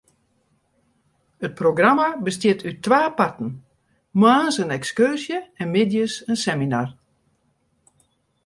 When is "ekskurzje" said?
4.79-5.39